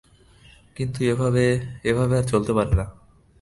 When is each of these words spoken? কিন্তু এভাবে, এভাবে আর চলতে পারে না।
কিন্তু 0.75 0.99
এভাবে, 1.03 1.45
এভাবে 1.83 2.13
আর 2.17 2.25
চলতে 2.27 2.51
পারে 2.53 2.73
না। 2.75 2.85